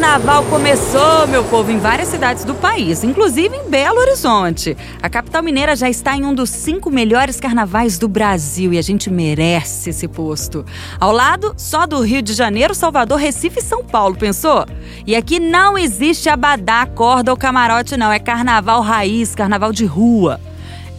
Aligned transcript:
Carnaval 0.00 0.44
começou, 0.44 1.26
meu 1.28 1.44
povo, 1.44 1.70
em 1.70 1.78
várias 1.78 2.08
cidades 2.08 2.42
do 2.42 2.54
país, 2.54 3.04
inclusive 3.04 3.54
em 3.54 3.68
Belo 3.68 4.00
Horizonte. 4.00 4.74
A 5.02 5.10
capital 5.10 5.42
mineira 5.42 5.76
já 5.76 5.90
está 5.90 6.16
em 6.16 6.24
um 6.24 6.34
dos 6.34 6.48
cinco 6.48 6.90
melhores 6.90 7.38
carnavais 7.38 7.98
do 7.98 8.08
Brasil 8.08 8.72
e 8.72 8.78
a 8.78 8.82
gente 8.82 9.10
merece 9.10 9.90
esse 9.90 10.08
posto. 10.08 10.64
Ao 10.98 11.12
lado, 11.12 11.52
só 11.54 11.86
do 11.86 12.00
Rio 12.00 12.22
de 12.22 12.32
Janeiro, 12.32 12.74
Salvador, 12.74 13.18
Recife 13.18 13.58
e 13.58 13.62
São 13.62 13.84
Paulo, 13.84 14.16
pensou? 14.16 14.64
E 15.06 15.14
aqui 15.14 15.38
não 15.38 15.76
existe 15.76 16.30
abadá, 16.30 16.86
corda 16.86 17.30
ou 17.30 17.36
camarote, 17.36 17.94
não. 17.94 18.10
É 18.10 18.18
carnaval 18.18 18.80
raiz, 18.80 19.34
carnaval 19.34 19.70
de 19.70 19.84
rua. 19.84 20.40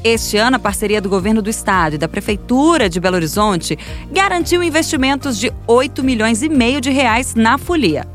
Este 0.03 0.37
ano, 0.37 0.57
a 0.57 0.59
parceria 0.59 1.01
do 1.01 1.09
governo 1.09 1.41
do 1.41 1.49
estado 1.49 1.95
e 1.95 1.97
da 1.97 2.07
prefeitura 2.07 2.87
de 2.87 2.99
Belo 2.99 3.15
Horizonte 3.15 3.79
garantiu 4.11 4.61
investimentos 4.61 5.39
de 5.39 5.51
8 5.65 6.03
milhões 6.03 6.43
e 6.43 6.49
meio 6.49 6.79
de 6.79 6.91
reais 6.91 7.33
na 7.33 7.57
folia. 7.57 8.05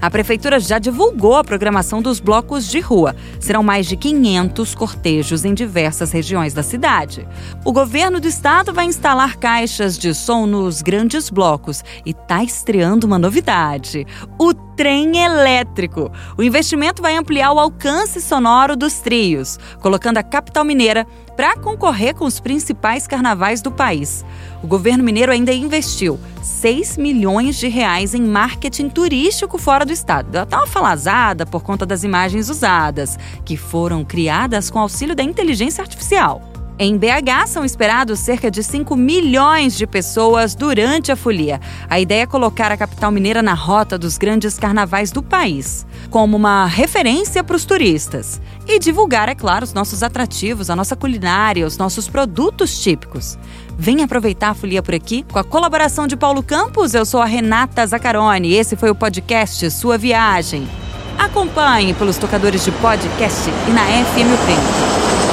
A 0.00 0.10
prefeitura 0.10 0.60
já 0.60 0.78
divulgou 0.78 1.36
a 1.36 1.44
programação 1.44 2.02
dos 2.02 2.20
blocos 2.20 2.68
de 2.68 2.80
rua. 2.80 3.14
Serão 3.40 3.62
mais 3.62 3.86
de 3.86 3.96
500 3.96 4.74
cortejos 4.74 5.44
em 5.44 5.54
diversas 5.54 6.12
regiões 6.12 6.52
da 6.52 6.62
cidade. 6.62 7.26
O 7.64 7.72
governo 7.72 8.20
do 8.20 8.28
estado 8.28 8.72
vai 8.72 8.86
instalar 8.86 9.36
caixas 9.36 9.98
de 9.98 10.14
som 10.14 10.46
nos 10.46 10.82
grandes 10.82 11.30
blocos 11.30 11.82
e 12.04 12.10
está 12.10 12.42
estreando 12.42 13.06
uma 13.06 13.18
novidade: 13.18 14.06
o 14.38 14.52
trem 14.76 15.16
elétrico. 15.16 16.10
O 16.36 16.42
investimento 16.42 17.02
vai 17.02 17.16
ampliar 17.16 17.52
o 17.52 17.58
alcance 17.58 18.20
sonoro 18.20 18.76
dos 18.76 19.00
trios, 19.00 19.58
colocando 19.80 20.18
a 20.18 20.22
capital 20.22 20.64
mineira 20.64 21.06
para 21.36 21.56
concorrer 21.56 22.14
com 22.14 22.24
os 22.24 22.40
principais 22.40 23.06
carnavais 23.06 23.60
do 23.60 23.70
país. 23.70 24.24
O 24.62 24.66
governo 24.66 25.04
mineiro 25.04 25.32
ainda 25.32 25.52
investiu 25.52 26.18
6 26.42 26.96
milhões 26.96 27.56
de 27.56 27.68
reais 27.68 28.14
em 28.14 28.22
marketing 28.22 28.88
turístico 28.88 29.58
fora 29.58 29.84
do 29.84 29.92
estado. 29.92 30.30
Deu 30.30 30.42
até 30.42 30.56
uma 30.56 30.66
falazada 30.66 31.44
por 31.44 31.62
conta 31.62 31.84
das 31.84 32.04
imagens 32.04 32.48
usadas, 32.48 33.18
que 33.44 33.56
foram 33.56 34.04
criadas 34.04 34.70
com 34.70 34.78
auxílio 34.78 35.14
da 35.14 35.22
inteligência 35.22 35.82
artificial. 35.82 36.53
Em 36.76 36.98
BH 36.98 37.46
são 37.46 37.64
esperados 37.64 38.18
cerca 38.18 38.50
de 38.50 38.60
5 38.60 38.96
milhões 38.96 39.76
de 39.76 39.86
pessoas 39.86 40.56
durante 40.56 41.12
a 41.12 41.16
folia. 41.16 41.60
A 41.88 42.00
ideia 42.00 42.22
é 42.22 42.26
colocar 42.26 42.72
a 42.72 42.76
capital 42.76 43.12
mineira 43.12 43.40
na 43.40 43.54
rota 43.54 43.96
dos 43.96 44.18
grandes 44.18 44.58
carnavais 44.58 45.12
do 45.12 45.22
país, 45.22 45.86
como 46.10 46.36
uma 46.36 46.66
referência 46.66 47.44
para 47.44 47.54
os 47.54 47.64
turistas. 47.64 48.40
E 48.66 48.80
divulgar, 48.80 49.28
é 49.28 49.36
claro, 49.36 49.62
os 49.62 49.72
nossos 49.72 50.02
atrativos, 50.02 50.68
a 50.68 50.74
nossa 50.74 50.96
culinária, 50.96 51.64
os 51.64 51.78
nossos 51.78 52.08
produtos 52.08 52.82
típicos. 52.82 53.38
Vem 53.78 54.02
aproveitar 54.02 54.50
a 54.50 54.54
folia 54.54 54.82
por 54.82 54.96
aqui 54.96 55.24
com 55.30 55.38
a 55.38 55.44
colaboração 55.44 56.08
de 56.08 56.16
Paulo 56.16 56.42
Campos. 56.42 56.92
Eu 56.92 57.06
sou 57.06 57.22
a 57.22 57.26
Renata 57.26 57.86
Zacarone. 57.86 58.52
Esse 58.52 58.74
foi 58.74 58.90
o 58.90 58.96
podcast 58.96 59.70
Sua 59.70 59.96
Viagem. 59.96 60.68
Acompanhe 61.16 61.94
pelos 61.94 62.16
tocadores 62.16 62.64
de 62.64 62.72
podcast 62.72 63.48
e 63.68 63.70
na 63.70 63.84
FM 63.84 64.34
Tempo. 64.44 65.23